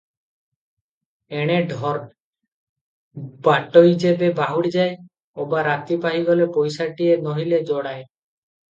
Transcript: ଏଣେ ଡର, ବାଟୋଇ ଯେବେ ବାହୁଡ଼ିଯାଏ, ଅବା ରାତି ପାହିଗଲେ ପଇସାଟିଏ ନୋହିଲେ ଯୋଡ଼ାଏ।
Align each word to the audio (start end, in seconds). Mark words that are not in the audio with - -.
ଏଣେ 1.41 1.57
ଡର, 1.73 1.91
ବାଟୋଇ 3.49 3.95
ଯେବେ 4.07 4.33
ବାହୁଡ଼ିଯାଏ, 4.43 4.99
ଅବା 5.47 5.63
ରାତି 5.71 6.03
ପାହିଗଲେ 6.11 6.53
ପଇସାଟିଏ 6.61 7.23
ନୋହିଲେ 7.31 7.65
ଯୋଡ଼ାଏ। 7.73 8.05